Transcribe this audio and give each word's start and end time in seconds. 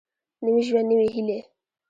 نوی 0.43 0.61
ژوند 0.67 0.87
نوي 0.91 1.07
هېلې 1.15 1.39